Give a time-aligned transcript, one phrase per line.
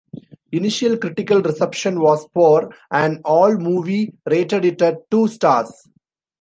[0.51, 5.87] Initial critical reception was poor and "Allmovie" rated it at two stars.